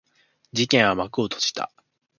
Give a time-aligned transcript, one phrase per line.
[0.51, 1.71] 事件は幕を閉じた。